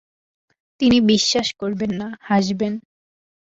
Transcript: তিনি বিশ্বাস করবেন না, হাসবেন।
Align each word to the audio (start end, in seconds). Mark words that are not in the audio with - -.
তিনি 0.79 0.97
বিশ্বাস 1.11 1.47
করবেন 1.59 1.91
না, 2.01 2.07
হাসবেন। 2.21 2.73